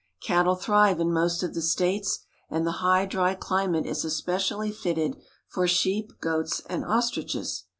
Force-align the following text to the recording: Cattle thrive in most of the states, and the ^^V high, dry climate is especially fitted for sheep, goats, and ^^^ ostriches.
Cattle 0.23 0.55
thrive 0.55 0.99
in 0.99 1.13
most 1.13 1.43
of 1.43 1.53
the 1.53 1.61
states, 1.61 2.21
and 2.49 2.65
the 2.65 2.71
^^V 2.71 2.77
high, 2.77 3.05
dry 3.05 3.35
climate 3.35 3.85
is 3.85 4.03
especially 4.03 4.71
fitted 4.71 5.21
for 5.47 5.67
sheep, 5.67 6.13
goats, 6.19 6.59
and 6.67 6.83
^^^ 6.83 6.89
ostriches. 6.89 7.65